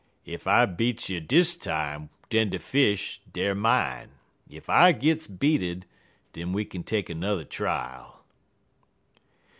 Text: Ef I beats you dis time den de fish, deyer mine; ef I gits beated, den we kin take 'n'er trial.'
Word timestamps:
Ef 0.25 0.47
I 0.47 0.65
beats 0.65 1.11
you 1.11 1.19
dis 1.19 1.55
time 1.55 2.09
den 2.31 2.49
de 2.49 2.57
fish, 2.57 3.21
deyer 3.31 3.53
mine; 3.53 4.09
ef 4.51 4.67
I 4.67 4.93
gits 4.93 5.27
beated, 5.27 5.83
den 6.33 6.53
we 6.53 6.65
kin 6.65 6.83
take 6.83 7.09
'n'er 7.09 7.43
trial.' 7.47 8.25